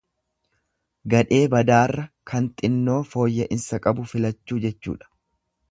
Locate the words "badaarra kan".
1.55-2.49